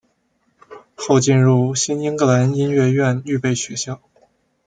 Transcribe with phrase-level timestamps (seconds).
[0.95, 4.01] 后进入新英格兰音乐院预备学校。